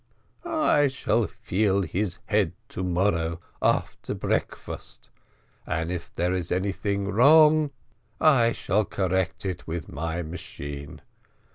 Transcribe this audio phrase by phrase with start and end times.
[0.43, 5.11] "I shall feel his head to morrow after breakfast,
[5.67, 7.69] and if there is anything wrong
[8.19, 11.01] I shall correct it with my machine.